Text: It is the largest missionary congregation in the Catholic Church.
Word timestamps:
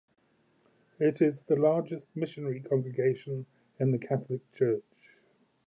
It 0.99 1.21
is 1.21 1.41
the 1.41 1.55
largest 1.55 2.07
missionary 2.15 2.59
congregation 2.59 3.45
in 3.79 3.91
the 3.91 3.99
Catholic 3.99 4.41
Church. 4.55 4.81